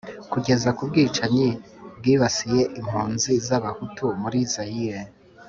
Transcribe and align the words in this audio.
ukageza 0.25 0.69
ku 0.77 0.81
bwicanyi 0.89 1.47
bwibasiye 1.97 2.61
impunzi 2.79 3.31
z'abahutu 3.45 4.05
muri 4.21 4.39
zayire 4.55 5.01